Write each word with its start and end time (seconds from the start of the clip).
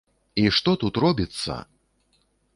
І 0.43 0.45
што 0.57 0.73
тут 0.85 0.99
робіцца! 1.05 1.61